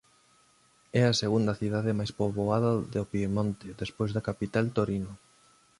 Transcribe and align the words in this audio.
É 0.99 1.01
a 1.07 1.17
segunda 1.21 1.53
cidade 1.61 1.97
máis 1.99 2.11
poboada 2.19 2.71
do 2.93 3.01
Piemonte 3.11 3.67
despois 3.81 4.09
da 4.15 4.25
capital 4.29 4.65
Torino. 4.77 5.11